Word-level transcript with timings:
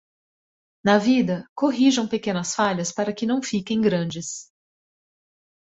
Na 0.83 0.97
vida, 0.97 1.47
corrijam 1.53 2.07
pequenas 2.07 2.55
falhas 2.55 2.91
para 2.91 3.13
que 3.13 3.27
não 3.27 3.39
fiquem 3.39 3.79
grandes. 3.79 4.51